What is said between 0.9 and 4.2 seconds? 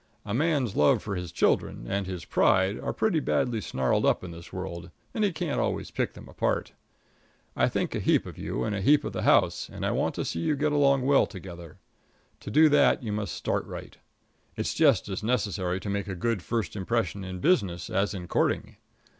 for his children and his pride are pretty badly snarled